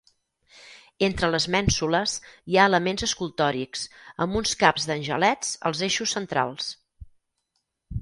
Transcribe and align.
Entre 1.07 1.29
les 1.33 1.45
mènsules 1.55 2.15
hi 2.23 2.57
ha 2.61 2.65
elements 2.71 3.07
escultòrics, 3.09 3.85
amb 4.27 4.43
uns 4.43 4.57
caps 4.65 4.91
d'angelets 4.91 5.55
als 5.73 5.89
eixos 5.93 6.19
centrals. 6.21 6.77